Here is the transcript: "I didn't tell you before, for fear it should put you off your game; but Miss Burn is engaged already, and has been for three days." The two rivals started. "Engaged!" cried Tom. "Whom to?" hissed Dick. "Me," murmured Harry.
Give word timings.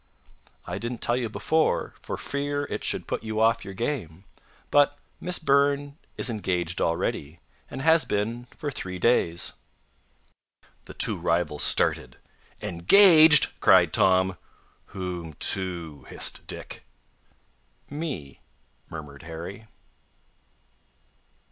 "I 0.65 0.79
didn't 0.79 0.99
tell 1.03 1.15
you 1.15 1.29
before, 1.29 1.93
for 2.01 2.17
fear 2.17 2.63
it 2.63 2.83
should 2.83 3.05
put 3.05 3.21
you 3.21 3.39
off 3.39 3.63
your 3.63 3.75
game; 3.75 4.23
but 4.71 4.97
Miss 5.19 5.37
Burn 5.37 5.99
is 6.17 6.27
engaged 6.27 6.81
already, 6.81 7.39
and 7.69 7.83
has 7.83 8.03
been 8.03 8.45
for 8.45 8.71
three 8.71 8.97
days." 8.97 9.53
The 10.85 10.95
two 10.95 11.15
rivals 11.17 11.61
started. 11.61 12.17
"Engaged!" 12.63 13.49
cried 13.59 13.93
Tom. 13.93 14.39
"Whom 14.87 15.33
to?" 15.33 16.07
hissed 16.09 16.47
Dick. 16.47 16.83
"Me," 17.87 18.41
murmured 18.89 19.21
Harry. 19.21 19.67